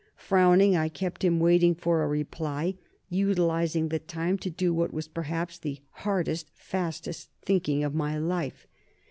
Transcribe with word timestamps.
Frowning, 0.17 0.75
I 0.75 0.89
kept 0.89 1.23
him 1.23 1.39
waiting 1.39 1.75
for 1.75 2.01
a 2.01 2.07
reply, 2.07 2.73
utilizing 3.07 3.89
the 3.89 3.99
time 3.99 4.35
to 4.39 4.49
do 4.49 4.73
what 4.73 4.91
was 4.91 5.07
perhaps 5.07 5.59
the 5.59 5.77
hardest, 6.01 6.49
fastest 6.55 7.29
thinking 7.43 7.83
of 7.83 7.93
my 7.93 8.17
life. 8.17 8.65